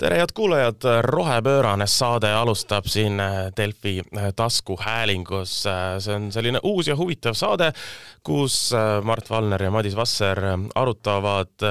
[0.00, 5.66] tere, head kuulajad, rohepöörane saade alustab siin äh, Delfi äh, taskuhäälingus.
[5.66, 7.72] Äh, see on selline uus ja huvitav saade,
[8.24, 8.72] kus
[9.04, 10.40] Mart Valner ja Madis Vasser
[10.74, 11.64] arutavad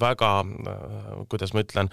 [0.00, 0.30] väga,
[1.30, 1.90] kuidas ma ütlen,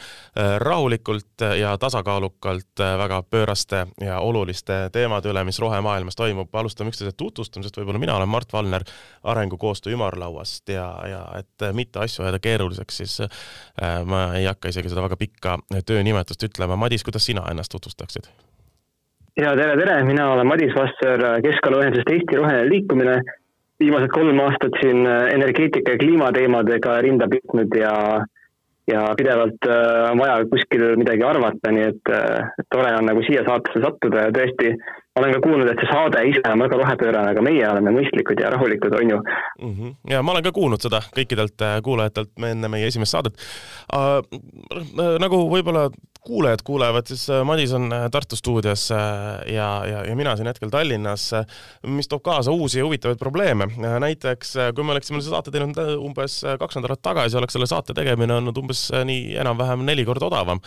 [0.58, 6.50] rahulikult ja tasakaalukalt väga pööraste ja oluliste teemade üle, mis rohemaailmas toimub.
[6.56, 8.84] alustame üksteise tutvustamisest, võib-olla mina olen Mart Valner
[9.24, 13.20] Arengukoostöö ümarlauast ja, ja et mitte asju ajada keeruliseks, siis
[14.06, 16.76] ma ei hakka isegi seda väga pikka töönimetust ütlema.
[16.76, 18.30] Madis, kuidas sina ennast tutvustaksid?
[19.40, 23.22] ja tere, tere, mina olen Madis Vasser Keskkonnaühendusest Eesti Roheline Liikumine.
[23.82, 27.94] viimased kolm aastat siin energeetika ja kliimateemadega rinda püüdnud ja,
[28.92, 33.42] ja pidevalt äh, on vaja kuskil midagi arvata, nii et äh, tore on nagu siia
[33.48, 34.76] saatesse sattuda ja tõesti
[35.20, 38.52] olen ka kuulnud, et see saade ise on väga rohepöörane, aga meie oleme mõistlikud ja
[38.54, 39.74] rahulikud, on ju mm.
[39.74, 39.96] -hmm.
[40.10, 43.36] ja ma olen ka kuulnud seda kõikidelt äh, kuulajatelt enne meie esimest saadet
[43.92, 44.22] uh,.
[45.20, 45.90] nagu võib-olla
[46.22, 51.32] kuulajad kuulevad, siis äh, Madis on Tartu stuudios ja, ja, ja mina siin hetkel Tallinnas,
[51.84, 53.68] mis toob kaasa uusi huvitavaid probleeme.
[54.00, 58.40] näiteks kui me oleksime selle saate teinud umbes kaks nädalat tagasi, oleks selle saate tegemine
[58.40, 60.64] olnud umbes nii enam-vähem neli korda odavam.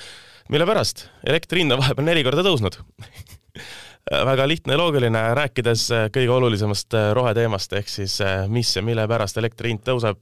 [0.50, 1.08] mille pärast?
[1.26, 2.76] elektri hind on vahepeal neli korda tõusnud
[4.10, 8.82] väga lihtne ja loogiline, rääkides äh, kõige olulisemast äh, roheteemast, ehk siis äh, mis ja
[8.84, 10.20] mille pärast elektri hind tõuseb.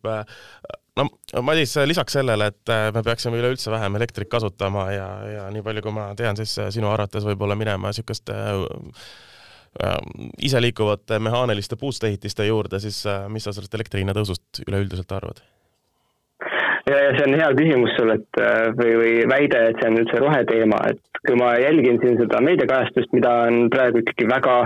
[0.96, 1.08] no
[1.42, 5.94] Madis, lisaks sellele, et me peaksime üleüldse vähem elektrit kasutama ja, ja nii palju, kui
[5.96, 8.36] ma tean, siis sinu arvates võib-olla minema niisuguste
[10.44, 15.40] iseliikuvate mehaaniliste puustehitiste juurde, siis mis sa sellest elektri hinna tõusust üleüldiselt arvad?
[16.86, 20.80] See on hea küsimus sul, et äh, või, või väide, et see on üldse roheteema,
[20.90, 24.56] et kui ma jälgin siin seda meediakajastust, mida on praegu ikkagi väga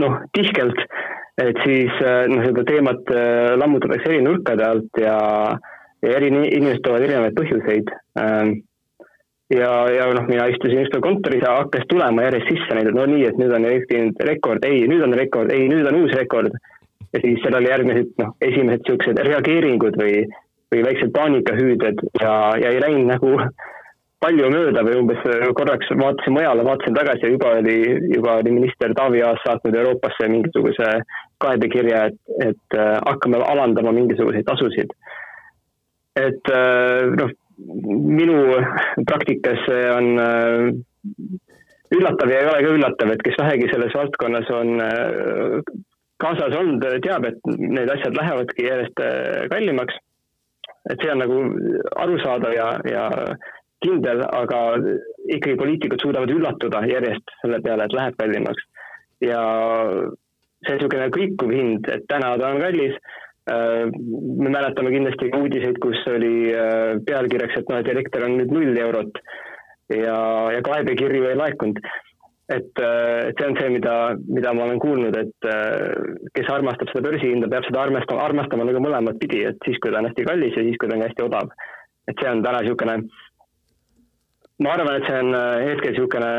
[0.00, 0.82] noh, tihkelt,
[1.40, 5.20] et siis äh, noh, seda teemat äh, lammutatakse eri nurkade alt ja,
[6.04, 7.88] ja eri inimesed toovad erinevaid põhjuseid.
[8.20, 8.52] Ähm,
[9.54, 13.08] ja, ja noh, mina istusin ükskord kontoris ja hakkas tulema järjest sisse neid, et no
[13.08, 16.52] nii, et nüüd on elektri rekord, ei, nüüd on rekord, ei, nüüd on uus rekord.
[17.10, 20.20] ja siis seal oli järgmised noh, esimesed niisugused reageeringud või
[20.70, 22.32] või väiksed paanikahüüded ja,
[22.62, 23.34] ja ei läinud nagu
[24.20, 25.22] palju mööda või umbes
[25.56, 27.76] korraks vaatasin mujale, vaatasin tagasi ja juba oli,
[28.12, 30.90] juba oli minister Taavi Aas saatnud Euroopasse mingisuguse
[31.40, 34.92] kaebekirja, et, et äh, hakkame alandama mingisuguseid tasusid.
[36.20, 37.32] et äh, noh,
[38.20, 38.36] minu
[39.08, 40.68] praktikas see on äh,
[41.96, 44.76] üllatav ja ei ole ka üllatav, et kes vähegi selles valdkonnas on
[46.20, 49.00] kaasas olnud, teab, et need asjad lähevadki järjest
[49.50, 49.96] kallimaks
[50.88, 51.38] et see on nagu
[52.00, 53.06] arusaadav ja, ja
[53.84, 54.60] kindel, aga
[55.28, 58.68] ikkagi poliitikud suudavad üllatuda järjest selle peale, et läheb kallimaks.
[59.20, 59.40] ja
[60.64, 62.96] see niisugune kõikuv hind, et täna ta on kallis,
[63.52, 68.52] äh, me mäletame kindlasti uudiseid, kus oli äh, pealkirjaks, et noh, et elekter on nüüd
[68.56, 69.20] null eurot
[69.92, 70.16] ja,
[70.54, 71.80] ja kaebekirju ei laekunud
[72.50, 73.94] et, äh, et see on see, mida,
[74.26, 78.82] mida ma olen kuulnud, et äh, kes armastab seda börsihinda, peab seda armastama, armastama nagu
[78.82, 81.26] mõlemat pidi, et siis, kui ta on hästi kallis ja siis, kui ta on hästi
[81.28, 81.52] odav.
[82.10, 82.94] et see on täna niisugune,
[84.64, 86.30] ma arvan, et see on äh, hetkel niisugune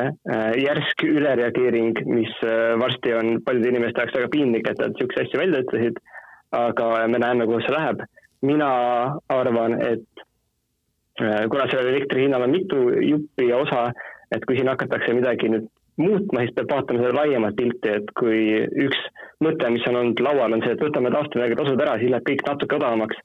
[0.59, 2.33] järsk ülereageering, mis
[2.81, 6.01] varsti on paljude inimeste jaoks väga piinlik, et nad niisuguseid asju välja ütlesid,
[6.59, 8.03] aga me näeme, kuhu see läheb.
[8.41, 8.67] mina
[9.29, 10.23] arvan, et
[11.21, 13.91] kuna sellel elektri hinnal on mitu juppi ja osa,
[14.33, 15.67] et kui siin hakatakse midagi nüüd
[15.99, 18.39] muutma, siis peab vaatama seda laiemat pilti, et kui
[18.85, 19.01] üks
[19.43, 22.47] mõte, mis on olnud laual, on see, et võtame taastuvenergia tasud ära, siis läheb kõik
[22.47, 23.21] natuke odavamaks.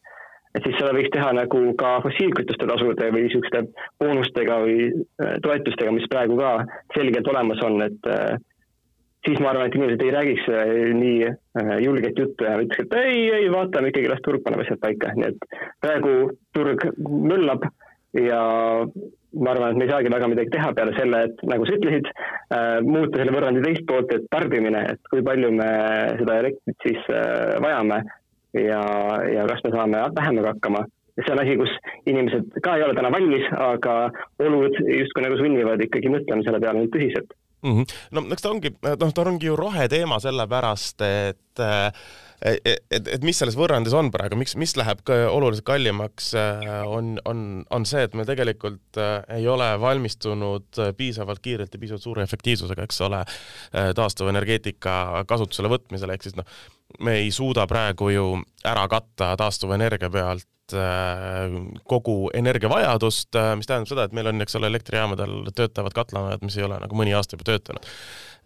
[0.56, 3.60] et siis seda võiks teha nagu ka fossiilkütuste tasude või niisuguste
[4.00, 6.53] boonustega või äh, toetustega, mis praegu ka
[6.94, 8.38] selgelt olemas on, et äh,
[9.28, 11.28] siis ma arvan, et inimesed ei räägiks äh, nii
[11.84, 15.28] julget juttu ja ütleks, et ei, ei vaatame ikkagi, las turg paneb asjad paika, nii
[15.28, 16.16] et praegu
[16.56, 17.69] turg möllab
[18.21, 18.41] ja
[19.37, 22.10] ma arvan, et me ei saagi väga midagi teha peale selle, et nagu sa ütlesid
[22.10, 25.71] äh,, muuta selle võrrandi teist poolt, et tarbimine, et kui palju me
[26.21, 28.03] seda elektrit siis äh, vajame
[28.56, 28.82] ja,
[29.32, 30.84] ja kas me saame vähemaga hakkama.
[31.16, 31.72] see on asi, kus
[32.13, 33.97] inimesed ka ei ole täna valmis, aga
[34.45, 37.72] olud justkui nagu sunnivad ikkagi mõtlema selle peale nüüd tõsiselt mm.
[37.72, 37.97] -hmm.
[38.12, 41.91] no eks ta ongi, noh, ta ongi ju roheteema sellepärast, et äh,
[42.42, 46.80] et, et, et mis selles võrrandis on praegu, miks, mis läheb ka oluliselt kallimaks, äh,
[46.86, 47.44] on, on,
[47.74, 49.00] on see, et me tegelikult
[49.34, 53.22] ei ole valmistunud piisavalt kiirelt ja piisavalt suure efektiivsusega, eks ole,
[53.97, 56.47] taastuvenergeetika kasutusele võtmisel, ehk siis noh,
[57.04, 58.28] me ei suuda praegu ju
[58.66, 60.47] ära katta taastuvenergia pealt
[61.86, 66.66] kogu energiavajadust, mis tähendab seda, et meil on, eks ole, elektrijaamadel töötavad katlamajad, mis ei
[66.66, 67.86] ole nagu mõni aasta juba töötanud.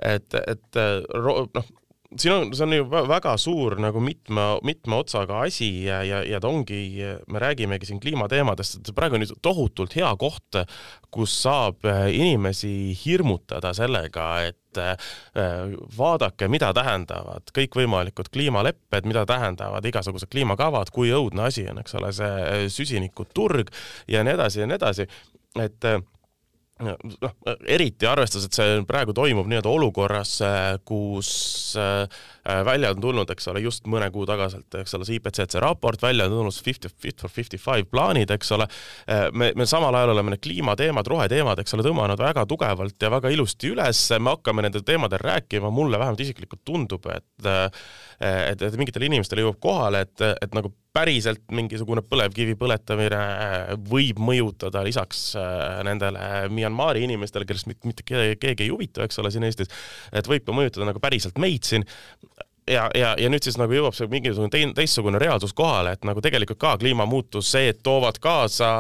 [0.05, 0.81] et, et
[1.57, 1.71] noh,
[2.17, 6.41] siin on, see on ju väga suur nagu mitme, mitme otsaga asi ja, ja, ja
[6.43, 6.81] ta ongi,
[7.31, 10.59] me räägimegi siin kliimateemadest, et praegu on ju tohutult hea koht,
[11.15, 12.73] kus saab äh, inimesi
[13.05, 15.11] hirmutada sellega, et äh,
[15.97, 22.15] vaadake, mida tähendavad kõikvõimalikud kliimalepped, mida tähendavad igasugused kliimakavad, kui õudne asi on, eks ole,
[22.17, 23.71] see süsinikuturg
[24.11, 25.07] ja nii edasi ja nii edasi,
[25.63, 25.93] et
[26.81, 27.33] noh,
[27.69, 30.37] eriti arvestades, et see praegu toimub nii-öelda olukorras,
[30.89, 31.31] kus
[31.79, 36.03] äh, välja on tulnud, eks ole, just mõne kuu tagaselt, eks ole, see IPCC raport,
[36.03, 38.67] välja on tulnud fifty, fit for fifty five plaanid, eks ole,
[39.11, 43.13] äh, me, me samal ajal oleme need kliimateemad, roheteemad, eks ole, tõmmanud väga tugevalt ja
[43.13, 47.67] väga ilusti üles, me hakkame nendel teemadel rääkima, mulle vähemalt isiklikult tundub, et äh,
[48.21, 54.21] et, et mingitele inimestele jõuab kohale, et, et nagu päriselt mingisugune põlevkivi põletamine äh, võib
[54.23, 59.71] mõjutada lisaks äh, nendele Myanmari inimestele, kellest mitte keegi ei huvita, eks ole, siin Eestis,
[60.13, 61.87] et võib ka mõjutada nagu päriselt meid siin
[62.67, 66.23] ja, ja, ja nüüd siis nagu jõuab see mingisugune tein, teistsugune reaalsus kohale, et nagu
[66.25, 68.71] tegelikult ka kliimamuutus, see, et toovad kaasa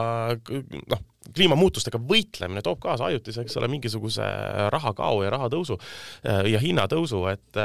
[0.41, 4.27] noh, kliimamuutustega võitlemine toob kaasa ajutise, eks ole, mingisuguse
[4.75, 5.79] rahakao ja rahatõusu
[6.25, 7.61] ja hinnatõusu, et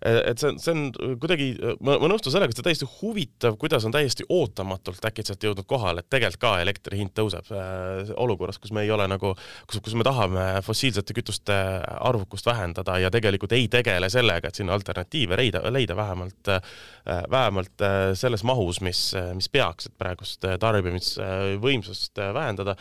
[0.00, 1.48] et see on, see on kuidagi,
[1.82, 6.04] ma, ma nõustun sellega, et see täiesti huvitav, kuidas on täiesti ootamatult äkitselt jõudnud kohale,
[6.04, 9.32] et tegelikult ka elektri hind tõuseb äh, olukorras, kus me ei ole nagu,
[9.66, 11.56] kus, kus me tahame fossiilsete kütuste
[11.98, 16.74] arvukust vähendada ja tegelikult ei tegele sellega, et sinna alternatiive leida, leida vähemalt äh,,
[17.30, 19.02] vähemalt äh, selles mahus, mis,
[19.34, 22.76] mis peaks, et praegust tarbimisvõimsust vähendada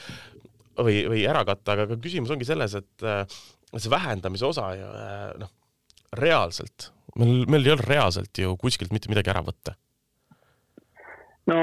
[0.78, 3.08] või, või ära katta, aga küsimus ongi selles, et
[3.78, 4.92] see vähendamise osa ju
[5.42, 5.50] noh,
[6.22, 9.76] reaalselt meil, meil ei ole reaalselt ju kuskilt mitte midagi ära võtta.
[11.52, 11.58] no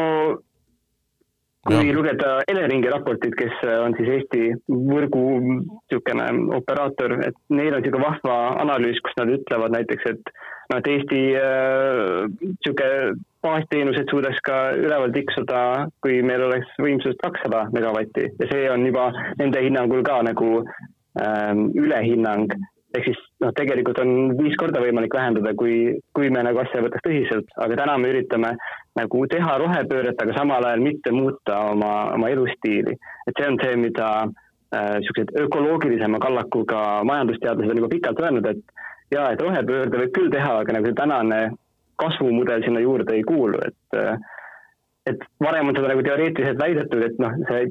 [1.65, 1.95] kui ja.
[1.97, 6.27] lugeda Eleringi raportit, kes on siis Eesti võrgu niisugune
[6.59, 8.35] operaator, et neil on niisugune vahva
[8.65, 10.35] analüüs, kus nad ütlevad näiteks, et
[10.73, 13.15] noh, et Eesti niisugune äh,
[13.45, 15.63] baasteenused suudaks ka üleval tiksuda,
[16.05, 19.11] kui meil oleks võimsus kakssada megavatti ja see on juba
[19.41, 20.51] nende hinnangul ka nagu
[21.21, 22.53] ähm, ülehinnang
[22.95, 27.05] ehk siis noh, tegelikult on viis korda võimalik vähendada, kui, kui me nagu asja võtaks
[27.07, 28.55] tõsiselt, aga täna me üritame
[28.99, 32.95] nagu teha rohepööret, aga samal ajal mitte muuta oma, oma elustiili.
[33.27, 34.11] et see on see, mida
[34.75, 38.63] niisugused äh, ökoloogilisema kallakuga majandusteadlased on juba pikalt öelnud, et
[39.15, 41.41] jaa, et rohepöörde võib küll teha, aga nagu see tänane
[42.01, 44.19] kasvumudel sinna juurde ei kuulu, et äh,
[45.07, 47.67] et varem on seda nagu teoreetiliselt väidetud, et noh, see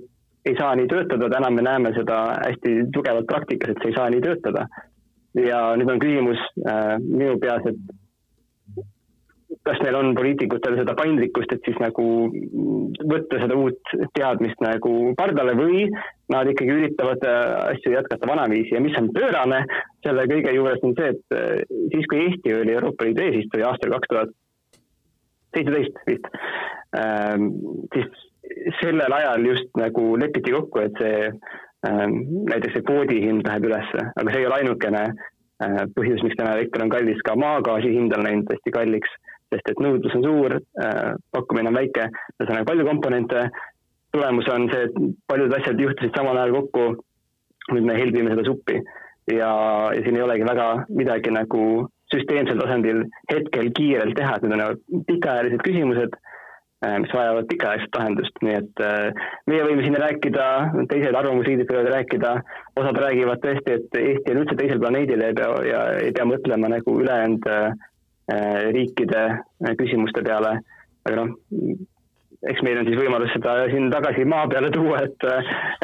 [0.51, 4.09] ei saa nii töötada, täna me näeme seda hästi tugevalt praktikas, et see ei saa
[4.13, 4.67] nii töötada
[5.41, 7.77] ja nüüd on küsimus äh, minu peas, et
[9.63, 12.05] kas meil on poliitikutel seda paindlikkust, et siis nagu
[13.07, 15.85] võtta seda uut teadmist nagu pardale või
[16.33, 17.41] nad ikkagi üritavad äh,
[17.73, 18.73] asju jätkata vanaviisi.
[18.75, 19.63] Ja mis on pöörane
[20.05, 21.63] selle kõige juures on see, et äh,
[21.93, 24.37] siis, kui Eesti oli Euroopa Liidu eesistuja aastal kaks tuhat
[25.53, 26.29] seitseteist vist
[26.97, 27.51] ähm,,
[27.93, 28.23] siis
[28.81, 31.29] sellel ajal just nagu lepiti kokku, et see
[31.83, 36.55] näiteks see kvoodi hind läheb ülesse, aga see ei ole ainukene äh, põhjus, miks täna
[36.57, 39.15] elekter on kallis, ka maagaasi hind on läinud hästi kalliks,
[39.53, 42.09] sest et nõudlus on suur, äh, pakkumine on väike,
[42.39, 43.47] ühesõnaga palju komponente,
[44.15, 46.85] tulemus on see, et paljud asjad juhtusid samal ajal kokku,
[47.73, 48.79] nüüd me helbime seda suppi.
[49.31, 49.51] Ja,
[49.95, 51.63] ja siin ei olegi väga midagi nagu
[52.11, 56.17] süsteemsel tasandil hetkel kiirelt teha, et need on nagu pikaajalised küsimused
[57.03, 60.47] mis vajavad pikaajalist lahendust, nii et äh, meie võime siin rääkida,
[60.91, 62.33] teised arvamusliidrid võivad rääkida,
[62.79, 66.27] osad räägivad tõesti, et Eesti on üldse teisel planeedil ja ei pea, ja ei pea
[66.27, 67.71] mõtlema nagu ülejäänud äh,
[68.75, 69.23] riikide
[69.79, 70.57] küsimuste peale,
[71.07, 71.33] aga noh,
[72.51, 75.27] eks meil on siis võimalus seda siin tagasi maa peale tuua, et,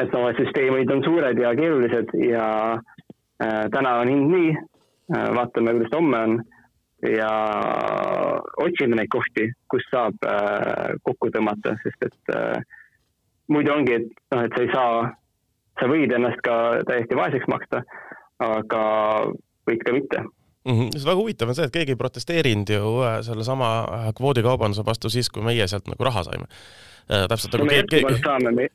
[0.02, 5.28] et noh, et süsteemid on suured ja keerulised ja äh, täna on hind nii äh,,
[5.36, 6.40] vaatame, kuidas ta homme on
[7.06, 7.30] ja
[8.60, 12.60] otsime neid kohti, kus saab äh, kokku tõmmata, sest et äh,
[13.48, 15.06] muidu ongi, et noh, et sa ei saa,
[15.80, 17.82] sa võid ennast ka täiesti vaeseks maksta,
[18.44, 18.84] aga
[19.68, 20.72] võid ka mitte mm.
[20.72, 20.92] -hmm.
[20.96, 25.10] see väga huvitav on see, et keegi ei protesteerinud ju äh, sellesama äh, kvoodikaubanduse vastu
[25.10, 26.48] siis, kui meie sealt nagu raha saime
[27.10, 28.66] täpselt nagu no, me jätkuvalt saame, me,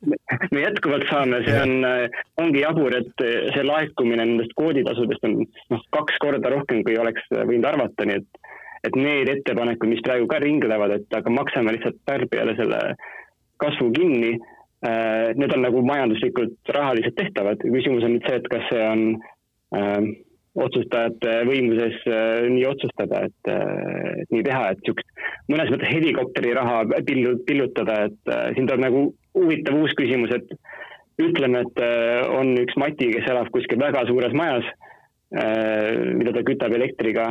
[0.52, 5.38] me jätkuvalt saame, see on, äh, ongi jabur, et äh, see laekumine nendest kvooditasudest on
[5.72, 8.44] noh, kaks korda rohkem, kui oleks võinud arvata, nii et
[8.86, 12.78] et need ettepanekud, mis praegu ka ringlevad, et aga maksame lihtsalt tarbijale selle
[13.58, 14.36] kasvu kinni,
[15.40, 19.02] need on nagu majanduslikult rahaliselt tehtavad, küsimus on nüüd see, et kas see on
[19.74, 20.12] äh,
[20.56, 26.54] otsustajate võimuses äh, nii otsustada, et, äh, et nii teha, et niisugust mõnes mõttes helikopteri
[26.56, 29.02] raha pillu, pillutada, et äh, siin tuleb nagu
[29.36, 30.56] huvitav uus küsimus, et
[31.22, 31.82] ütleme, et
[32.36, 34.66] on üks Mati, kes elab kuskil väga suures majas,
[35.32, 37.30] mida ta kütab elektriga.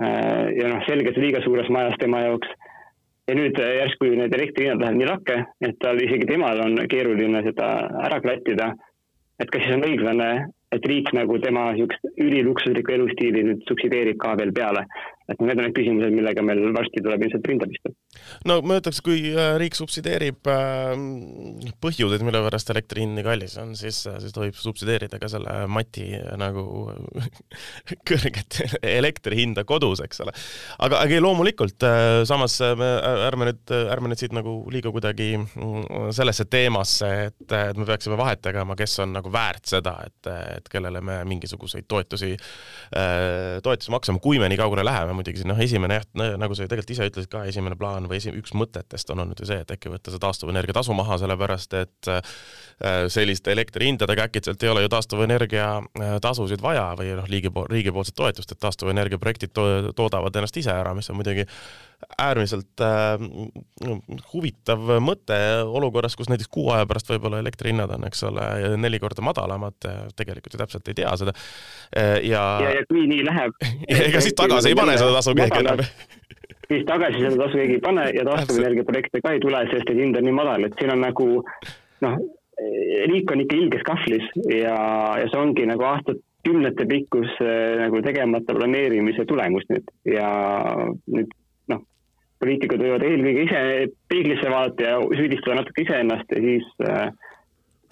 [0.00, 2.48] ja noh, selgelt liiga suures majas tema jaoks.
[3.28, 7.68] ja nüüd järsku need elektrihinnad lähevad nii lakke, et tal isegi temal on keeruline seda
[8.00, 8.72] ära klattida.
[9.38, 10.30] et kas siis on õiglane,
[10.72, 14.86] et riik nagu tema niisugust üliluksuslikku elustiili nüüd subsideerib ka veel peale.
[15.28, 17.92] et need on need küsimused, millega meil varsti tuleb ilmselt rinda pista.
[18.48, 20.92] No ma ütleks, kui äh, riik subsideerib äh,
[21.82, 25.30] põhjuseid, mille pärast elektri hind nii kallis on, siis, äh, siis ta võib subsideerida ka
[25.32, 26.08] selle mati
[26.40, 26.64] nagu
[28.08, 30.34] kõrget elektri hinda kodus, eks ole.
[30.82, 31.86] aga, aga ei, loomulikult,
[32.28, 32.90] samas me
[33.28, 38.18] ärme nüüd, ärme nüüd siit nagu liiga kuidagi mm, sellesse teemasse, et, et me peaksime
[38.20, 42.32] vahet tegema, kes on nagu väärt seda, et, et kellele me mingisuguseid toetusi,
[43.62, 46.08] toetusi maksame, kui me nii kaugele läheme muidugi noh, esimene jah,
[46.40, 49.48] nagu sa tegelikult ise ütlesid ka, esimene plaan või esi-, üks mõtetest on olnud ju
[49.48, 52.34] see, et äkki võtta see taastuvenergia tasu maha, sellepärast et äh,
[53.12, 58.18] selliste elektrihindadega äkitselt ei ole ju taastuvenergia äh, tasusid vaja või noh, riigi pool, riigipoolset
[58.18, 59.66] toetust, et taastuvenergia projektid to
[59.96, 61.46] toodavad ennast ise ära, mis on muidugi
[62.18, 63.22] äärmiselt äh,
[64.32, 68.46] huvitav mõte olukorras, kus näiteks kuu aja pärast võib-olla elektrihinnad on, eks ole,
[68.80, 69.78] neli korda madalamad,
[70.18, 71.34] tegelikult ju täpselt ei tea seda.
[71.96, 73.70] Äh, ja, ja, ja kui nii läheb
[74.08, 75.84] ega siis tagasi ei pane seda tasu keegi enam
[76.72, 79.98] siis tagasi seda tasu keegi ei pane ja taastuvenergia projekte ka ei tule, sest et
[79.98, 81.28] hind on nii madal, et siin on nagu
[82.06, 82.18] noh,
[83.12, 84.76] riik on ikka ilges kahvlis ja,
[85.20, 87.38] ja see ongi nagu aastakümnete pikkus
[87.82, 89.94] nagu tegemata planeerimise tulemus nüüd.
[90.08, 90.32] Ja
[91.12, 91.30] nüüd
[92.42, 93.60] poliitikud võivad eelkõige ise
[94.10, 97.04] peeglisse vaadata ja süüdistada natuke iseennast ja siis äh,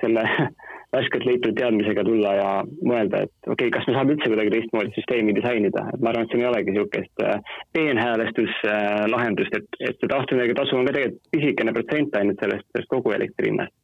[0.03, 0.25] selle
[0.95, 4.95] värskelt leitud teadmisega tulla ja mõelda, et okei okay,, kas me saame üldse kuidagi teistmoodi
[4.97, 10.03] süsteemi disainida, et ma arvan, et siin ei olegi niisugust äh, peenhäälestuslahendust äh,, et, et
[10.03, 13.75] see taastuvenergia tasu on ka tegelikult pisikene protsent ainult sellest, sellest kogu elektri hinnast.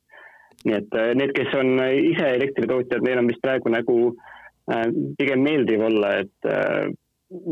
[0.66, 1.76] nii et äh, need, kes on
[2.10, 3.98] ise elektritootjad, neil on vist praegu nagu
[5.14, 6.46] pigem meeldiv olla, et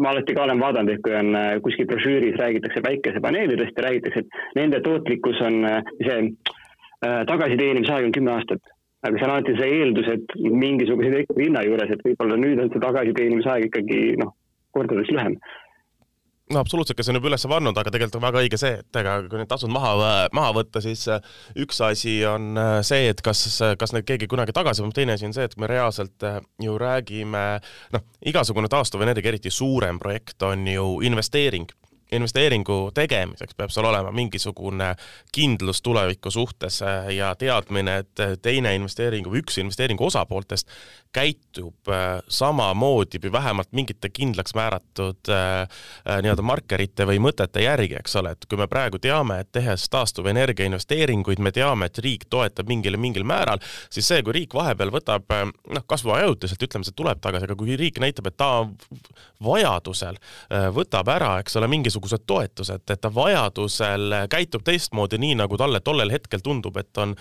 [0.03, 1.29] ma alati ka olen vaadanud, et kui on
[1.63, 5.61] kuskil brošüüris räägitakse päikesepaneelidest ja räägitakse, et nende tootlikkus on
[6.01, 6.19] see
[7.31, 8.74] tagasiteenimise aeg on kümme aastat.
[9.05, 12.73] Aga see on alati see eeldus, et mingisuguse elektri hinna juures, et võib-olla nüüd on
[12.73, 14.33] see tagasiteenimise aeg ikkagi noh,
[14.75, 15.37] kordades lühem.
[16.53, 19.15] No absoluutselt, kes on juba üles pannud, aga tegelikult on väga õige see, et ega
[19.31, 19.95] kui need tasud maha,
[20.37, 21.25] maha võtta, siis äh,
[21.65, 23.47] üks asi on äh, see, et kas,
[23.81, 26.77] kas neid keegi kunagi tagasi paneb, teine asi on see, et me reaalselt äh, ju
[26.81, 27.47] räägime,
[27.97, 31.73] noh, igasugune taastuvenergia, eriti suurem projekt on ju investeering
[32.13, 34.95] investeeringu tegemiseks peab sul olema mingisugune
[35.33, 36.81] kindlus tuleviku suhtes
[37.17, 40.71] ja teadmine, et teine investeeringu või üks investeeringu osapooltest
[41.15, 47.95] käitub äh, samamoodi või vähemalt mingite kindlaks määratud äh, äh, nii-öelda markerite või mõtete järgi,
[48.01, 52.27] eks ole, et kui me praegu teame, et tehes taastuvenergia investeeringuid, me teame, et riik
[52.31, 53.63] toetab mingil, mingil määral,
[53.95, 57.59] siis see, kui riik vahepeal võtab noh, kas või ajutiselt, ütleme, see tuleb tagasi, aga
[57.63, 58.51] kui riik näitab, et ta
[59.45, 60.19] vajadusel
[60.75, 66.11] võtab ära, eks ole, mingisugused toetused, et ta vajadusel käitub teistmoodi, nii nagu talle tollel
[66.11, 67.15] hetkel tundub, et on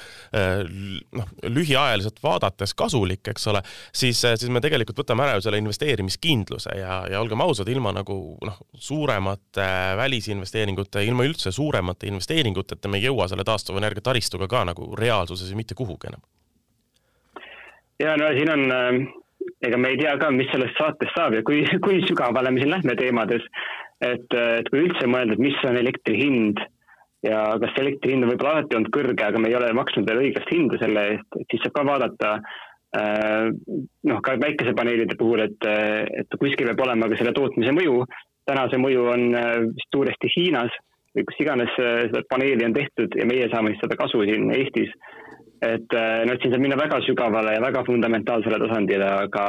[1.12, 3.62] noh, lühiajaliselt vaadates kasulik, eks ole
[3.94, 8.38] siis, siis me tegelikult võtame ära ju selle investeerimiskindluse ja, ja olgem ausad, ilma nagu
[8.42, 14.94] noh, suuremate välisinvesteeringute, ilma üldse suuremate investeeringuteta me ei jõua selle taastuvenergia taristuga ka nagu
[14.98, 16.22] reaalsuses mitte kuhugi enam.
[18.00, 19.04] ja no siin on äh,
[19.64, 22.74] ega me ei tea ka, mis sellest saatest saab ja kui, kui sügavale me siin
[22.74, 23.46] lähme teemades.
[24.04, 26.62] Et, et kui üldse mõelda, et mis on elektri hind
[27.24, 30.26] ja kas elektri hind on võib-olla alati olnud kõrge, aga me ei ole maksnud veel
[30.26, 32.36] õiglast hinda selle eest, siis saab ka vaadata
[32.94, 33.50] Äh,
[34.06, 35.66] noh, ka päikesepaneelide puhul, et,
[36.14, 38.04] et kuskil peab olema ka selle tootmise mõju.
[38.46, 40.74] täna see mõju on äh, vist suuresti Hiinas
[41.16, 44.52] või kus iganes äh, seda paneeli on tehtud ja meie saame siis seda kasu siin
[44.54, 44.94] Eestis.
[45.64, 49.46] et noh, et siin saab minna väga sügavale ja väga fundamentaalsele tasandile, aga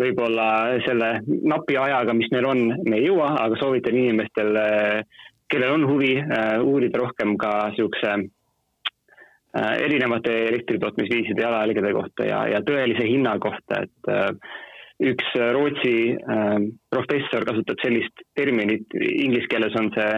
[0.00, 0.46] võib-olla
[0.86, 4.56] selle napi ajaga, mis meil on, me ei jõua, aga soovitan inimestel,
[5.50, 6.16] kellel on huvi,
[6.64, 8.16] uurida rohkem ka niisuguse
[9.54, 14.56] Äh, erinevate elektritootmisviiside jalajälgede kohta ja, ja tõelise hinna kohta, et äh,
[15.12, 16.56] üks Rootsi äh,
[16.90, 20.16] professor kasutab sellist terminit, inglise keeles on see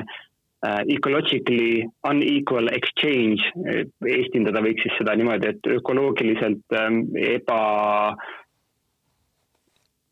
[0.89, 3.45] ecologically unequal exchange,
[4.09, 6.75] eestindada võiks siis seda niimoodi, et ökoloogiliselt
[7.21, 7.59] eba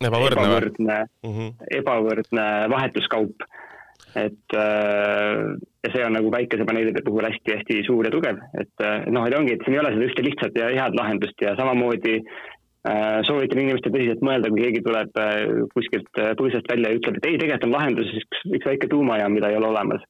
[0.03, 1.69] ebavõrdne, ebavõrdne, mm -hmm.
[1.79, 3.45] ebavõrdne vahetuskaup.
[4.15, 5.39] Et äh,
[5.83, 9.55] ja see on nagu päikesepaneelide puhul hästi-hästi suur ja tugev, et äh, noh, et ongi,
[9.55, 13.91] et siin ei ole seda ühte lihtsat ja head lahendust ja samamoodi äh, soovitan inimestel
[13.91, 15.19] tõsiselt mõelda, kui keegi tuleb
[15.73, 19.51] kuskilt põõsast välja ja ütleb, et ei, tegelikult on lahendus üks, üks väike tuumajaam, mida
[19.51, 20.03] ei ole olemas.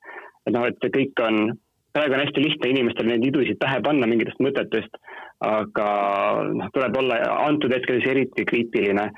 [0.46, 1.58] et noh, et kõik on,
[1.94, 5.02] praegu on hästi lihtne inimestele neid idusid pähe panna mingitest mõtetest,
[5.46, 5.90] aga
[6.54, 9.10] noh, tuleb olla antud hetkel siis eriti kriitiline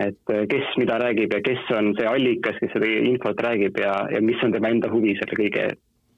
[0.00, 4.20] et kes mida räägib ja kes on see allikas, kes seda infot räägib ja, ja
[4.24, 5.66] mis on tema enda huvi selle kõige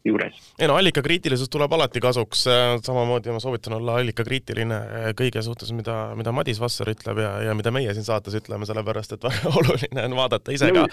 [0.05, 0.37] juures.
[0.59, 2.45] ei no allikakriitilisus tuleb alati kasuks,
[2.85, 4.81] samamoodi ma soovitan olla allikakriitiline
[5.19, 9.17] kõige suhtes, mida, mida Madis Vasser ütleb ja, ja mida meie siin saates ütleme, sellepärast
[9.17, 10.87] et väga oluline on vaadata ise ka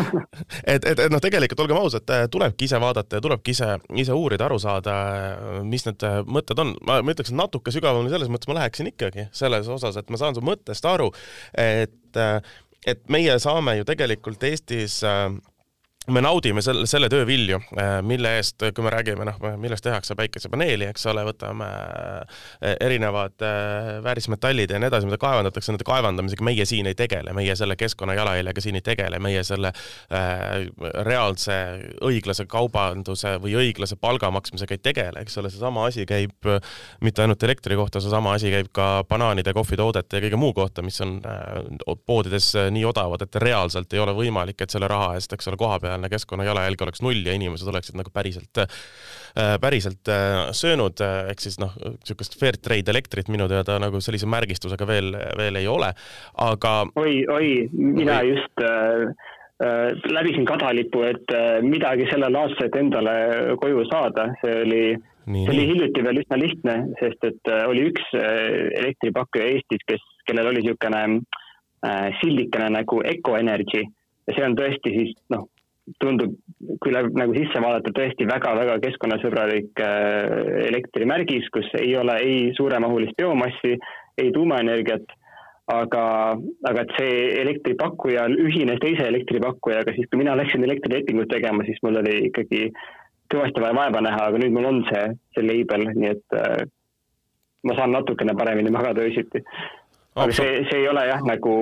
[0.74, 3.72] et, et, et noh, tegelikult olgem ausad, tulebki ise vaadata ja tulebki ise,
[4.04, 4.96] ise uurida, aru saada,
[5.66, 6.74] mis need mõtted on.
[6.86, 10.36] ma, ma ütleks natuke sügavamini selles mõttes ma läheksin ikkagi selles osas, et ma saan
[10.36, 11.10] su mõttest aru,
[11.56, 12.20] et,
[12.86, 15.30] et meie saame ju tegelikult Eestis äh,
[16.08, 20.14] me naudime selle, selle töö vilju, äh, mille eest, kui me räägime, noh, millest tehakse
[20.16, 26.46] päikesepaneeli, eks ole, võtame äh, erinevad äh, väärismetallid ja nii edasi, mida kaevandatakse, nende kaevandamisega
[26.46, 29.72] meie siin ei tegele, meie selle keskkonna jalajäljega siin ei tegele, meie selle
[31.04, 31.54] reaalse
[32.06, 36.48] õiglase kaubanduse või õiglase palga maksmisega ei tegele, eks ole, seesama asi käib
[37.04, 41.00] mitte ainult elektri kohta, seesama asi käib ka banaanide, kohvitoodete ja kõige muu kohta, mis
[41.04, 41.18] on
[42.06, 45.78] poodides nii odavad, et reaalselt ei ole võimalik, et selle raha eest, eks ole, koha
[45.82, 51.02] peal reaalne keskkonna jalajälg oleks null ja inimesed oleksid nagu päriselt, äh, päriselt äh, söönud,
[51.04, 55.60] äh, ehk siis noh, niisugust fair trade elektrit minu teada nagu sellise märgistusega veel, veel
[55.60, 55.92] ei ole,
[56.46, 58.32] aga oi, oi, mina oi.
[58.34, 59.28] just äh,
[60.08, 63.14] läbisin kadalipu, et midagi sellel aastal, et endale
[63.60, 64.84] koju saada, see oli
[65.26, 70.62] see oli hiljuti veel üsna lihtne, sest et oli üks elektripakkuja Eestis, kes, kellel oli
[70.64, 71.02] niisugune
[72.22, 73.84] sildikene nagu Eco Energy.
[74.26, 75.44] Ja see on tõesti siis noh,
[76.02, 76.34] tundub,
[76.80, 83.16] kui läheb nagu sisse vaadata, tõesti väga-väga keskkonnasõbralik äh, elektrimärgis, kus ei ole ei suuremahulist
[83.18, 83.76] biomassi,
[84.20, 85.16] ei tuumaenergiat,
[85.70, 86.04] aga,
[86.70, 92.00] aga et see elektripakkuja ühines teise elektripakkujaga, siis kui mina läksin elektrilepingut tegema, siis mul
[92.02, 92.68] oli ikkagi
[93.30, 95.04] kõvasti vaja vaeva näha, aga nüüd mul on see,
[95.36, 96.64] see label, nii et äh,
[97.66, 99.44] ma saan natukene paremini magada öösiti.
[100.16, 101.60] aga see, see ei ole jah, nagu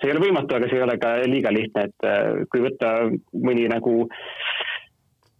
[0.00, 2.92] see ei ole võimatu, aga see ei ole ka liiga lihtne, et äh, kui võtta
[3.46, 3.96] mõni nagu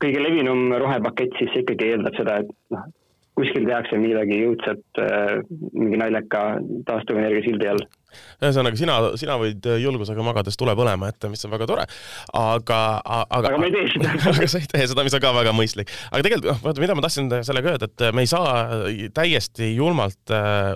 [0.00, 2.86] kõige levinum rohepakett, siis see ikkagi eeldab seda, et noh,
[3.40, 5.40] kuskil tehakse midagi jõudsat äh,
[5.72, 6.44] mingi naljaka
[6.88, 7.84] taastuvenergia sildi all
[8.40, 11.86] ühesõnaga, sina, sina võid julgusega magades tule põlema jätta, mis on väga tore,
[12.36, 15.32] aga, aga aga ma ei tee seda aga sa ei tee seda, mis on ka
[15.36, 15.92] väga mõistlik.
[16.10, 18.52] aga tegelikult, noh, vaata, mida ma tahtsin sellega öelda, et me ei saa
[19.16, 20.74] täiesti julmalt äh,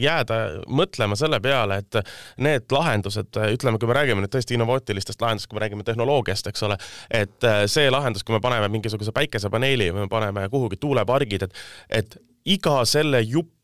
[0.00, 2.00] jääda mõtlema selle peale, et
[2.42, 6.66] need lahendused, ütleme, kui me räägime nüüd tõesti innovaatilistest lahendustest, kui me räägime tehnoloogiast, eks
[6.68, 6.78] ole,
[7.10, 11.64] et äh, see lahendus, kui me paneme mingisuguse päikesepaneeli või me paneme kuhugi tuulepargid, et,
[12.02, 13.59] et iga selle jupp äh,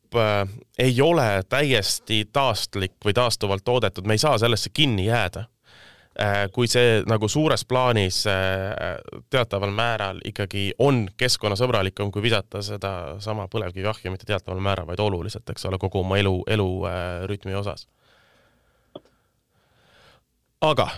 [0.79, 5.45] ei ole täiesti taastlik või taastuvalt toodetud, me ei saa sellesse kinni jääda
[6.21, 6.47] äh,.
[6.53, 8.99] kui see nagu suures plaanis äh,
[9.31, 15.67] teataval määral ikkagi on keskkonnasõbralikum, kui visata sedasama põlevkiviahju mitte teataval määral, vaid oluliselt, eks
[15.67, 17.89] ole, kogu oma elu, elurütmi äh, osas.
[20.61, 20.89] aga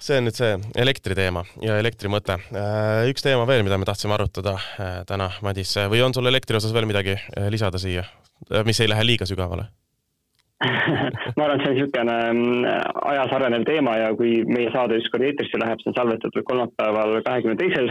[0.00, 2.38] see on nüüd see elektriteema ja elektri mõte.
[2.56, 6.58] Äh, üks teema veel, mida me tahtsime arutada äh, täna, Madis, või on sul elektri
[6.58, 8.06] osas veel midagi äh, lisada siia?
[8.64, 9.66] Mis ei lähe liiga sügavale
[11.36, 12.64] ma arvan, et see on niisugune mm,
[13.08, 17.56] ajas arenev teema ja kui meie saade ükskord eetrisse läheb, see on salvestatud kolmapäeval, kahekümne
[17.56, 17.88] teisel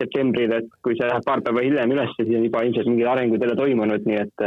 [0.00, 3.44] septembril, et kui see läheb paar päeva hiljem üles, siis on juba ilmselt mingid arengud
[3.44, 4.46] jälle toimunud, nii et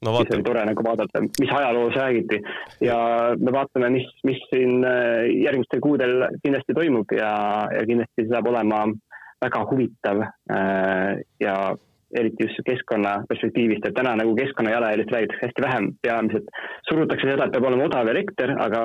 [0.00, 2.40] äh, no, siis oli tore nagu vaadata, mis ajaloos räägiti.
[2.84, 2.96] Ja
[3.38, 7.34] me vaatame, mis, mis siin äh, järgmistel kuudel kindlasti toimub ja,
[7.74, 8.86] ja kindlasti see saab olema
[9.40, 10.18] väga huvitav
[11.40, 11.54] ja
[12.16, 16.50] eriti just keskkonna perspektiivist, et täna nagu keskkonna jalajäljest räägitakse hästi vähem, peamiselt
[16.88, 18.84] surutakse seda, et peab olema odav elekter, aga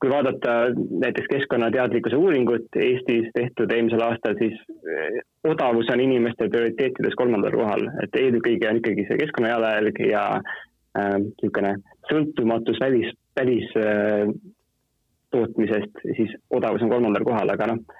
[0.00, 0.54] kui vaadata
[1.02, 4.58] näiteks keskkonnateadlikkuse uuringut Eestis tehtud eelmisel aastal, siis
[4.94, 10.24] eh, odavus on inimeste prioriteetides kolmandal kohal, et eelkõige on ikkagi see keskkonna jalajälg ja
[10.38, 11.74] äh, niisugune
[12.10, 14.30] sõltumatus välis, välis äh,
[15.34, 17.98] tootmisest, siis odavus on kolmandal kohal, aga noh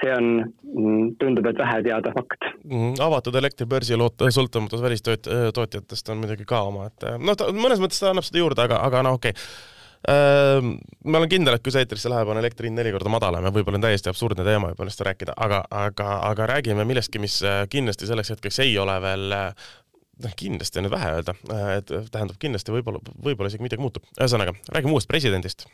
[0.00, 0.28] see on,
[0.64, 2.46] mm, tundub, et vähe teada fakt.
[2.64, 2.94] Mm,.
[3.04, 3.98] avatud elektribörsi
[4.32, 9.04] sõltumatus välistootjatest on muidugi ka omaette, noh, mõnes mõttes ta annab seda juurde, aga, aga
[9.04, 9.36] noh, okei.
[9.36, 13.44] okay ma olen kindel, et kui see eetrisse läheb, on elektri hind neli korda madalam
[13.44, 17.40] ja võib-olla on täiesti absurdne teema juba sellest rääkida, aga, aga, aga räägime millestki, mis
[17.44, 21.92] äh, kindlasti selleks hetkeks ei ole veel noh, kindlasti on nüüd vähe öelda, äh, et
[22.14, 24.08] tähendab kindlasti võib-olla, võib-olla isegi midagi muutub.
[24.16, 25.68] ühesõnaga, räägime uuest presidendist.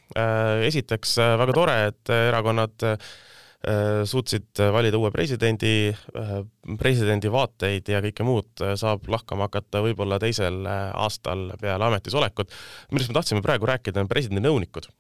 [0.73, 2.99] esiteks väga tore, et erakonnad Äh,
[4.07, 6.35] suutsid valida uue presidendi, äh,
[6.79, 12.53] presidendi vaateid ja kõike muud äh, saab lahkama hakata võib-olla teisel aastal peale ametisolekut.
[12.93, 14.91] millest me tahtsime praegu rääkida, on presidendi nõunikud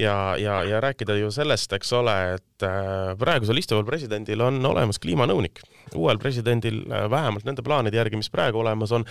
[0.00, 4.98] ja, ja, ja rääkida ju sellest, eks ole, et äh, praegusel istuval presidendil on olemas
[5.02, 5.62] kliimanõunik.
[5.94, 9.04] uuel presidendil äh, vähemalt nende plaanide järgi, mis praegu olemas on,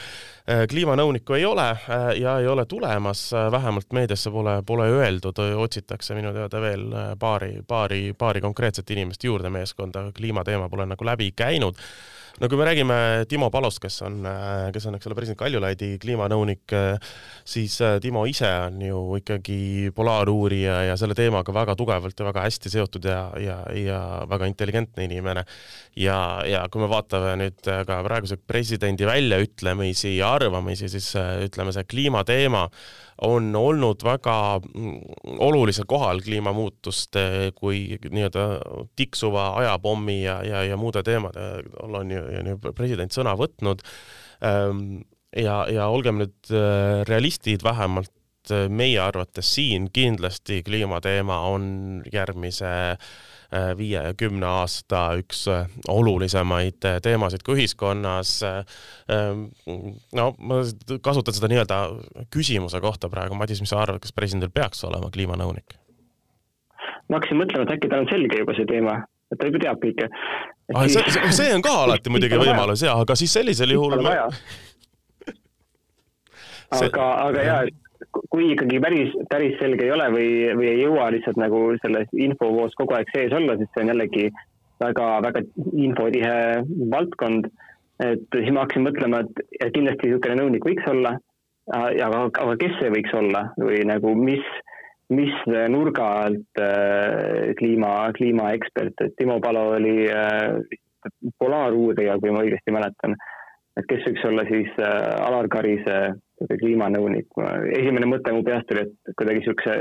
[0.47, 1.67] äh, kliimanõunikku ei ole
[2.15, 6.85] ja ei ole tulemas, vähemalt meediasse pole, pole öeldud, otsitakse minu teada veel
[7.19, 11.75] paari, paari, paari konkreetset inimest juurde meeskonda, kliimateema pole nagu läbi käinud
[12.39, 12.97] no kui me räägime
[13.29, 14.21] Timo Palost, kes on,
[14.73, 16.75] kes on, eks ole, president Kaljulaidi kliimanõunik,
[17.47, 19.59] siis äh, Timo ise on ju ikkagi
[19.95, 25.09] polaaruurija ja selle teemaga väga tugevalt ja väga hästi seotud ja, ja, ja väga intelligentne
[25.09, 25.45] inimene.
[25.95, 31.73] ja, ja kui me vaatame nüüd ka praeguse presidendi väljaütlemisi ja arvamisi, siis äh, ütleme,
[31.75, 32.67] see kliimateema
[33.21, 34.99] on olnud väga mm,
[35.43, 38.45] olulisel kohal kliimamuutuste kui nii-öelda
[38.95, 41.49] tiksuva ajapommi ja, ja, ja muude teemade
[41.83, 42.18] all on ju,
[42.53, 43.83] ju president sõna võtnud.
[44.45, 45.01] Ehm,
[45.35, 51.65] ja, ja olgem nüüd äh, realistid, vähemalt äh, meie arvates siin kindlasti kliimateema on
[52.13, 55.45] järgmise äh, viie ja kümne aasta üks
[55.89, 58.37] olulisemaid teemasid ka ühiskonnas.
[58.45, 59.45] Ähm,
[60.15, 60.63] no ma
[61.05, 61.81] kasutan seda nii-öelda
[62.33, 65.77] küsimuse kohta praegu, Madis, mis sa arvad, kas presidendil peaks olema kliimanõunik?
[67.09, 68.99] ma hakkasin mõtlema, et äkki tal on selge juba see teema,
[69.33, 70.09] et ta juba teab kõike.
[70.75, 74.11] Ah, see, see on ka alati muidugi võimalus ja, aga siis sellisel juhul me...
[76.77, 77.77] aga, aga et
[78.29, 82.75] kui ikkagi päris, päris selge ei ole või, või ei jõua lihtsalt nagu selles infovoos
[82.77, 84.27] kogu aeg sees olla, siis see on jällegi
[84.83, 86.35] väga, väga infotihe
[86.93, 87.49] valdkond.
[87.99, 91.17] et siis ma hakkasin mõtlema, et, et kindlasti niisugune nõunik võiks olla.
[91.73, 94.45] aga, aga kes see võiks olla või nagu mis,
[95.09, 95.33] mis
[95.73, 100.59] nurga alt äh, kliima, kliimaekspert, et Timo Palo oli äh,
[101.41, 103.17] polaaruurija, kui ma õigesti mäletan.
[103.79, 105.99] et kes võiks olla siis äh, Alar Karise
[106.47, 107.27] kliimanõunik.
[107.75, 109.75] esimene mõte mu peast tuli, et kuidagi niisuguse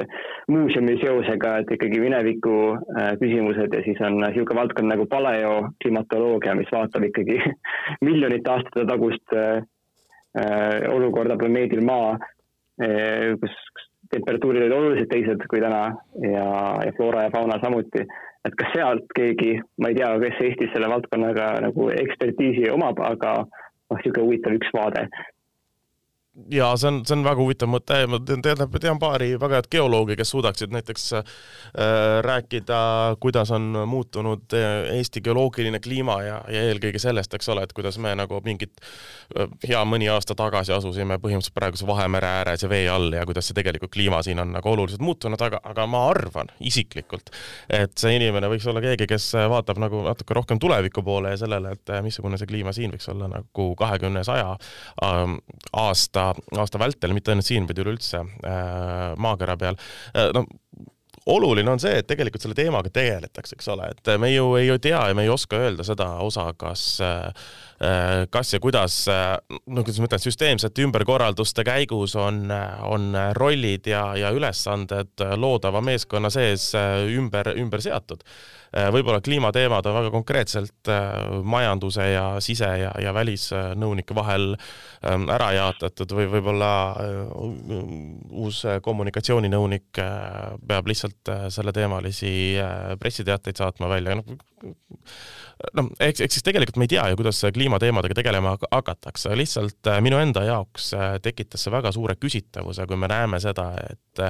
[0.50, 6.72] muuseumi seosega, et ikkagi mineviku äh, küsimused ja siis on niisugune valdkond nagu paleoklimatoloogia, mis
[6.72, 7.38] vaatab ikkagi
[8.08, 9.62] miljonite aastate tagust äh,
[10.38, 12.18] äh, olukorda planeedil Maa,
[12.78, 13.54] kus
[14.14, 15.82] temperatuurid olid oluliselt teised kui täna
[16.24, 16.48] ja,
[16.84, 18.06] ja floora ja fauna samuti.
[18.46, 23.34] et kas sealt keegi, ma ei tea, kes Eestis selle valdkonnaga nagu ekspertiisi omab, aga
[23.42, 25.08] noh, niisugune huvitav üks vaade
[26.50, 28.42] ja see on, see on väga huvitav mõte, ma tean,
[28.78, 31.24] tean, paari väga head geoloogi, kes suudaksid näiteks äh,
[32.24, 32.80] rääkida,
[33.20, 37.98] kuidas on muutunud äh, Eesti geoloogiline kliima ja, ja eelkõige sellest, eks ole, et kuidas
[38.02, 42.86] me nagu mingit äh, hea mõni aasta tagasi asusime põhimõtteliselt praeguse Vahemere ääres ja vee
[42.92, 46.52] all ja kuidas see tegelikult kliima siin on nagu oluliselt muutunud, aga, aga ma arvan
[46.60, 47.32] isiklikult,
[47.72, 51.74] et see inimene võiks olla keegi, kes vaatab nagu natuke rohkem tuleviku poole ja sellele,
[51.74, 54.54] et missugune see kliima siin võiks olla nagu kahekümne, saja
[55.04, 55.38] ähm,
[55.72, 59.78] aasta aasta, aasta vältel, mitte ainult siin, vaid üleüldse äh, maakera peal.
[60.14, 60.46] Äh, no
[61.28, 65.00] oluline on see, et tegelikult selle teemaga tegeletakse, eks ole, et me ju ei tea
[65.10, 67.48] ja me ei oska öelda seda osa, kas, äh,
[68.34, 72.48] kas ja kuidas, no kuidas ma ütlen, süsteemsete ümberkorralduste käigus on,
[72.90, 78.24] on rollid ja, ja ülesanded loodava meeskonna sees ümber, ümber seatud.
[78.68, 84.50] Äh, võib-olla kliimateemad on väga konkreetselt äh, majanduse ja sise- ja, ja välisnõunike vahel
[85.08, 87.32] ähm, ära jaotatud või võib-olla äh,
[88.28, 90.02] uus kommunikatsiooninõunik
[90.68, 92.30] peab lihtsalt selleteemalisi
[93.00, 94.36] pressiteateid saatma välja, noh
[95.76, 100.00] noh, eks, eks siis tegelikult me ei tea ju, kuidas kliimateemadega tegelema hakatakse, lihtsalt äh,
[100.00, 104.22] minu enda jaoks äh, tekitas see väga suure küsitavuse, kui me näeme seda, et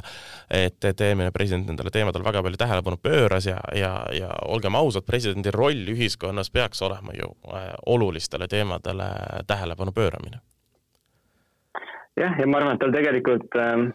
[0.52, 5.06] et, et eelmine president nendele teemadele väga palju tähelepanu pööras ja, ja, ja olgem ausad,
[5.06, 9.08] presidendi roll ühiskonnas peaks olema ju äh, olulistele teemadele
[9.46, 10.42] tähelepanu pööramine.
[12.20, 13.88] jah, ja ma arvan, et tal tegelikult äh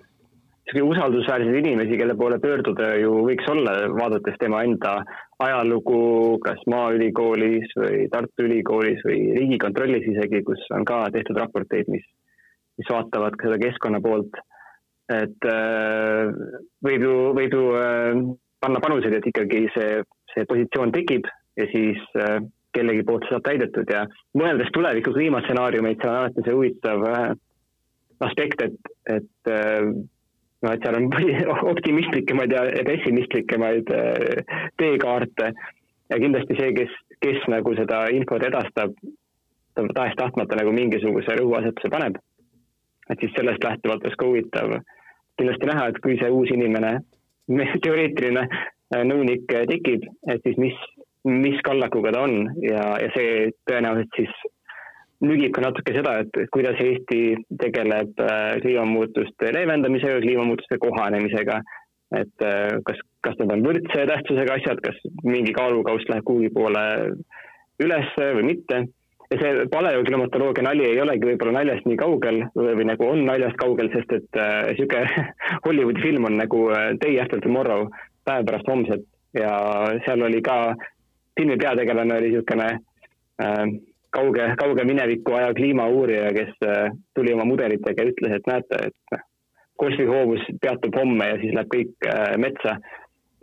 [0.71, 4.95] usaldusväärseid inimesi, kelle poole pöörduda ju võiks olla, vaadates tema enda
[5.43, 12.06] ajalugu kas Maaülikoolis või Tartu Ülikoolis või Riigikontrollis isegi, kus on ka tehtud raporteid, mis,
[12.80, 14.39] mis vaatavad ka seda keskkonna poolt.
[15.12, 16.32] et äh,
[16.88, 18.21] võib ju, võib ju äh,
[18.63, 19.99] panna panuseid, et ikkagi see,
[20.32, 21.28] see positsioon tekib
[21.60, 22.39] ja siis äh,
[22.73, 24.06] kellegi poolt saab täidetud ja
[24.39, 27.04] mõeldes tuleviku kliimastsenaariumeid, seal on alati see huvitav
[28.23, 29.52] aspekt, et, et
[30.63, 31.10] noh, et seal on
[31.73, 35.52] optimistlikumaid ja pessimistlikemaid äh, teekaarte
[36.10, 38.95] ja kindlasti see, kes, kes nagu seda infot edastab,
[39.73, 42.19] ta tahes-tahtmata nagu mingisuguse rõhuasetuse paneb.
[43.10, 44.78] et siis sellest lähtuvalt oleks ka huvitav
[45.38, 46.93] kindlasti näha, et kui see uus inimene,
[47.84, 50.78] teoreetiline äh, nõunik tekib, et siis mis,
[51.28, 54.52] mis kallakuga ta on ja, ja see tõenäoliselt siis
[55.23, 57.21] nügib ka natuke seda, et kuidas Eesti
[57.62, 61.62] tegeleb äh, kliimamuutuste leevendamisega, kliimamuutuste kohanemisega.
[62.13, 62.43] et
[62.86, 66.83] kas, kas need on võrdse tähtsusega asjad, kas mingi kaalukauss läheb kuhugi poole
[67.81, 68.83] üles või mitte
[69.33, 73.57] ja see paleoklimatoloogia nali ei olegi võib-olla naljast nii kaugel või, või nagu on naljast
[73.62, 75.03] kaugel, sest et äh, sihuke
[75.65, 77.88] Hollywoodi film on nagu äh, Day after tomorrow,
[78.27, 79.05] päev pärast homset
[79.38, 79.53] ja
[80.05, 80.75] seal oli ka,
[81.39, 82.69] filmi peategelane oli niisugune
[83.41, 83.65] äh,
[84.13, 89.21] kauge, kauge mineviku aja kliimauurija, kes äh, tuli oma mudelitega ja ütles, et näete, et
[89.80, 92.78] golfihoovus peatub homme ja siis läheb kõik äh, metsa.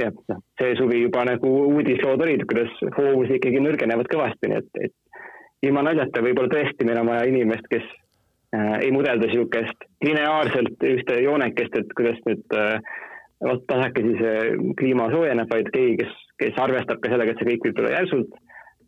[0.00, 4.86] Ja noh, see suvi juba nagu uudislood olid, kuidas hoovus ikkagi nõrgenevad kõvasti, nii et,
[4.86, 7.84] et ilma naljata võib-olla tõesti meil on vaja inimest, kes
[8.56, 12.78] äh, ei mudelda niisugust lineaarselt ühte joonekest, et kuidas nüüd äh,
[13.44, 14.38] vot tasakesi see
[14.80, 18.40] kliima soojeneb, vaid keegi, kes, kes arvestab ka sellega, et see kõik võib tulla järsult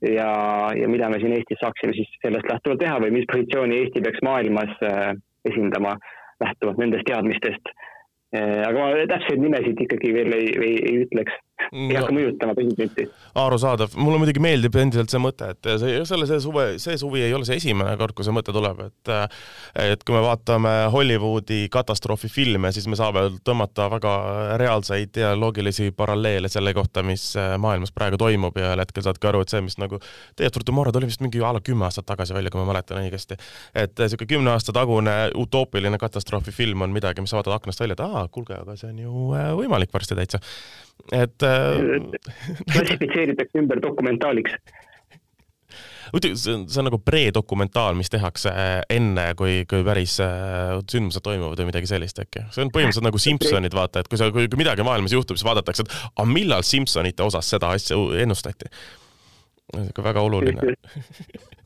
[0.03, 0.33] ja,
[0.77, 4.25] ja mida me siin Eestis saaksime siis sellest lähtuvalt teha või mis positsiooni Eesti peaks
[4.27, 5.15] maailmas äh,
[5.49, 5.97] esindama
[6.43, 7.73] lähtuvalt nendest teadmistest
[8.35, 8.63] äh,.
[8.67, 11.39] aga ma täpseid nimesid ikkagi veel ei, ei, ei ütleks
[11.71, 13.07] ei hakka mõjutama presidenti.
[13.43, 17.35] arusaadav, mulle muidugi meeldib endiselt see mõte, et see, selle, see suve, see suvi ei
[17.37, 19.13] ole see esimene kord, kui see mõte tuleb, et
[19.83, 24.15] et kui me vaatame Hollywoodi katastroofifilme, siis me saame tõmmata väga
[24.61, 29.43] reaalseid ja loogilisi paralleele selle kohta, mis maailmas praegu toimub ja ühel hetkel saadki aru,
[29.45, 30.01] et see, mis nagu
[30.39, 33.03] Day After Tomorrow tuli vist mingi a la kümme aastat tagasi välja, kui ma mäletan
[33.03, 33.39] õigesti.
[33.75, 38.05] et niisugune kümne aasta tagune utoopiline katastroofifilm on midagi, mis sa vaatad aknast välja, et
[38.07, 40.41] aa, kuulge, aga see on ju võimalik varsti täitsa
[41.11, 41.52] et äh,
[42.73, 44.57] klassifitseeritakse ümber dokumentaaliks
[46.13, 50.75] muidugi see on, see on nagu predokumentaal, mis tehakse äh, enne, kui, kui päris äh,
[50.91, 52.45] sündmused toimuvad või midagi sellist äkki.
[52.53, 55.49] see on põhimõtteliselt nagu Simsonid, vaata, et kui sa, kui, kui midagi maailmas juhtub, siis
[55.49, 58.69] vaadatakse, et aga millal Simsonite osas seda asja ennustati.
[59.73, 60.75] niisugune väga oluline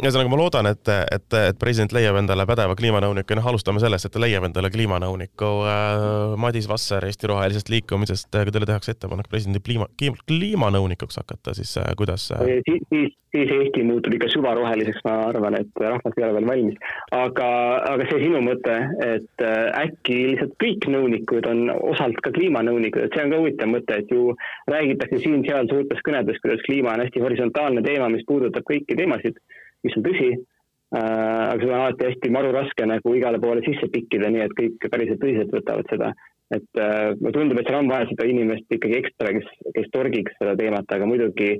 [0.00, 4.08] ühesõnaga, ma loodan, et, et, et president leiab endale pädeva kliimanõuniku ja noh, alustame sellest,
[4.08, 6.36] et ta leiab endale kliimanõuniku äh,.
[6.42, 9.88] Madis Vasser Eesti Rohelisest Liikumisest, kui teile tehakse ettepanek presidendi kliima,
[10.28, 12.44] kliimanõunikuks hakata, siis äh, kuidas äh...?
[12.66, 16.90] siis, siis, siis Eesti muutub ikka süvaroheliseks, ma arvan, et rahvas ei ole veel valmis.
[17.16, 17.48] aga,
[17.92, 23.16] aga see sinu mõte, et äh, äkki lihtsalt kõik nõunikud on osalt ka kliimanõunikud, et
[23.16, 24.36] see on ka huvitav mõte, et ju
[24.70, 29.38] räägitakse siin-seal suurtes kõnedes, kuidas kliima on hästi horisontaalne teema, mis puudutab kõiki teemasid
[29.84, 30.98] mis on tõsi äh,.
[30.98, 34.88] aga seda on alati hästi maru raske nagu igale poole sisse pikkida, nii et kõik
[34.92, 36.12] päriselt tõsiselt võtavad seda.
[36.52, 40.34] et äh, mulle tundub, et seal on vaja seda inimest ikkagi ekstra, kes, kes torgiks
[40.36, 41.54] seda teemat, aga muidugi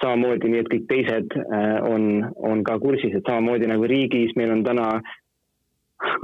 [0.00, 4.54] samamoodi nii, et kõik teised äh, on, on ka kursis, et samamoodi nagu riigis meil
[4.56, 4.86] on täna,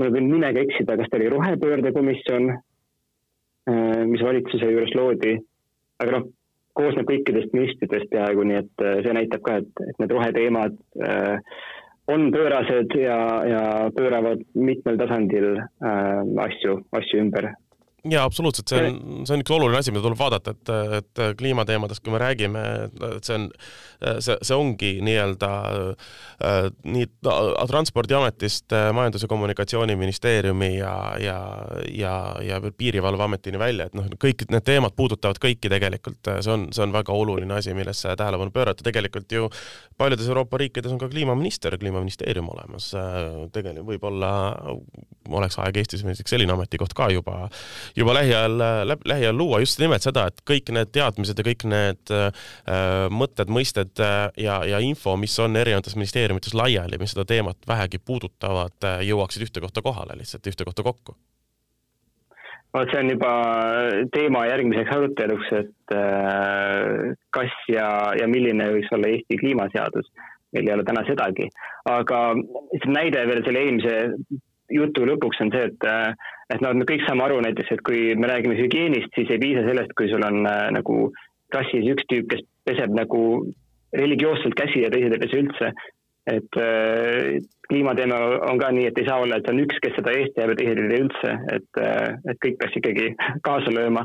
[0.00, 5.36] ma võin nimega eksida, kas ta oli rohepöördekomisjon äh,, mis valitsuse juures loodi,
[6.00, 6.30] aga noh
[6.78, 11.56] koosneb kõikidest müstidest peaaegu, nii et äh, see näitab ka, et, et need roheteemad äh,
[12.12, 13.64] on pöörased ja, ja
[13.96, 17.52] pööravad mitmel tasandil äh, asju, asju ümber
[18.10, 22.02] jaa, absoluutselt, see on, see on üks oluline asi, mida tuleb vaadata, et, et kliimateemadest,
[22.02, 22.62] kui me räägime,
[23.12, 23.46] et see on,
[24.24, 25.50] see, see ongi nii-öelda
[26.82, 27.06] nii
[27.70, 31.38] Transpordiametist Majandus- ja Kommunikatsiooniministeeriumi ja, ja,
[31.94, 36.82] ja, ja Piirivalveametini välja, et noh, kõik need teemad puudutavad kõiki tegelikult, see on, see
[36.82, 39.46] on väga oluline asi, millesse tähelepanu pöörata, tegelikult ju
[39.98, 42.90] paljudes Euroopa riikides on ka kliimaminister, kliimaministeerium olemas,
[43.54, 44.32] tegelikult võib-olla
[45.38, 47.48] oleks aeg Eestis selline ametikoht ka juba
[47.96, 48.58] juba lähiajal,
[49.04, 49.60] lähiajal luua.
[49.62, 52.30] Just nimelt seda, et kõik need teadmised ja kõik need äh,
[53.12, 58.00] mõtted, mõisted äh, ja, ja info, mis on erinevates ministeeriumites laiali, mis seda teemat vähegi
[58.02, 61.16] puudutavad, äh, jõuaksid ühte kohta kohale lihtsalt, ühte kohta kokku.
[62.72, 63.30] Vot see on juba
[64.14, 70.08] teema järgmiseks aruteluks, et äh, kas ja, ja milline võiks olla Eesti kliimaseadus.
[70.52, 71.46] meil ei ole täna sedagi,
[71.88, 72.18] aga
[72.92, 73.94] näide veel selle eelmise
[74.72, 75.88] jutu lõpuks on see, et,
[76.54, 79.64] et noh, me kõik saame aru näiteks, et kui me räägime hügieenist, siis ei piisa
[79.66, 81.08] sellest, kui sul on äh, nagu
[81.52, 83.22] klassis üks tüüp, kes peseb nagu
[83.92, 85.72] religioosselt käsi ja teised ei pese üldse.
[86.30, 90.12] et äh, kliimateema on ka nii, et ei saa olla, et on üks, kes seda
[90.14, 93.08] eest jääb ja teised ei tee üldse, et äh,, et kõik peaks ikkagi
[93.48, 94.04] kaasa lööma,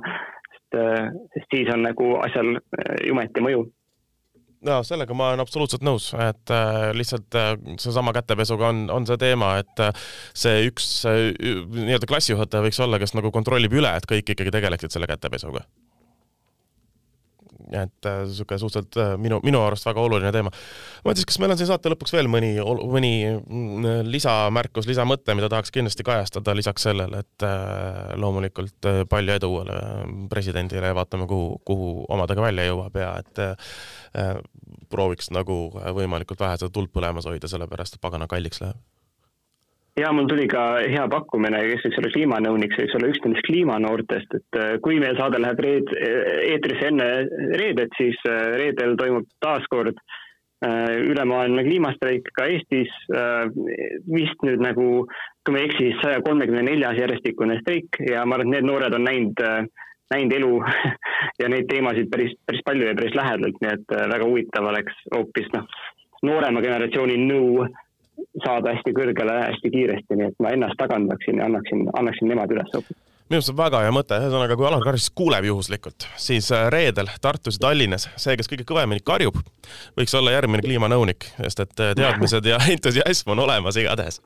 [0.74, 3.68] äh,, sest siis on nagu asjal äh, jumeti mõju
[4.66, 9.20] jaa, sellega ma olen absoluutselt nõus, et äh, lihtsalt äh, seesama kätepesuga on, on see
[9.22, 14.10] teema, et äh, see üks äh, nii-öelda klassijuhataja võiks olla, kes nagu kontrollib üle, et
[14.10, 15.66] kõik ikkagi tegeleksid selle kätepesuga
[17.72, 20.52] et niisugune äh, suhteliselt äh, minu, minu arust väga oluline teema.
[20.52, 25.50] ma mõtlesin, kas meil on siin saate lõpuks veel mõni, mõni mm, lisamärkus, lisamõte, mida
[25.52, 29.80] tahaks kindlasti kajastada lisaks sellele, et äh, loomulikult palju edu uuele
[30.32, 33.44] presidendile ja vaatame, kuhu, kuhu omadega välja jõuab ja et
[34.90, 35.58] prooviks nagu
[35.96, 38.80] võimalikult vähe seda tuld põlemas hoida, sellepärast et pagana kalliks läheb
[39.98, 43.48] ja mul tuli ka hea pakkumine, kes võiks olla kliimanõunik, see võiks olla üks nendest
[43.48, 45.94] kliimanoortest, et äh, kui meie saade läheb reed-,
[46.54, 47.10] eetrisse enne
[47.58, 50.00] reedet, siis äh, reedel toimub taaskord
[50.58, 52.90] ülemaailmne kliimastreik ka Eestis.
[54.10, 54.88] vist nüüd nagu,
[55.46, 58.66] kui ma ei eksi, siis saja kolmekümne neljas järjestikune streik ja ma arvan, et need
[58.66, 59.44] noored on näinud
[60.10, 60.52] näinud elu
[61.44, 65.54] ja neid teemasid päris, päris palju ja päris lähedalt, nii et väga huvitav oleks hoopis
[65.54, 65.70] noh,
[66.26, 67.68] noorema generatsiooni nõu
[68.46, 72.74] saada hästi kõrgele hästi kiiresti, nii et ma ennast tagandaksin ja annaksin, annaksin nemad üles
[72.74, 76.68] hoopis minu arust on väga hea mõte, ühesõnaga, kui Alar Karis kuuleb juhuslikult, siis äh,
[76.72, 79.40] reedel Tartus ja Tallinnas see, kes kõige kõvemini karjub,
[80.00, 84.22] võiks olla järgmine kliimanõunik, sest et äh, teadmised ja entusiasm on olemas igatahes.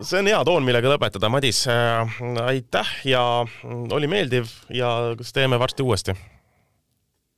[0.00, 1.62] see on hea toon, millega lõpetada, Madis.
[1.70, 6.18] Äh, aitäh ja mm, oli meeldiv ja kas teeme varsti uuesti?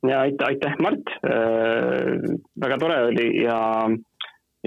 [0.05, 1.07] ja aitäh, aitäh, Mart.
[2.61, 3.55] väga tore oli ja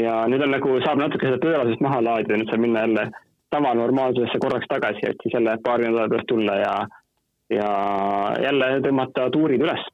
[0.03, 3.09] ja nüüd on nagu, saab natuke seda pöörasust maha laadida, nüüd saab minna jälle
[3.51, 6.75] tavanormaalsusesse korraks tagasi, et siis jälle paari nädala pärast tulla ja,
[7.51, 7.71] ja
[8.43, 9.87] jälle tõmmata tuurid üles.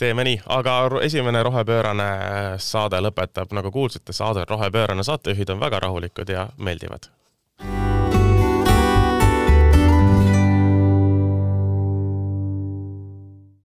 [0.00, 2.10] teeme nii, aga esimene rohepöörane
[2.56, 7.12] saade lõpetab, nagu kuulsite, saade Rohepöörane saatejuhid on väga rahulikud ja meeldivad